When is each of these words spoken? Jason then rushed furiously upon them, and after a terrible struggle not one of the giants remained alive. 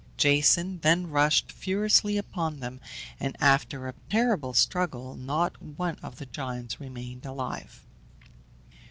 Jason 0.17 0.79
then 0.79 1.05
rushed 1.07 1.51
furiously 1.51 2.17
upon 2.17 2.59
them, 2.59 2.81
and 3.19 3.37
after 3.39 3.87
a 3.87 3.93
terrible 4.09 4.51
struggle 4.51 5.15
not 5.15 5.61
one 5.61 5.95
of 6.01 6.15
the 6.15 6.25
giants 6.25 6.79
remained 6.79 7.23
alive. 7.23 7.85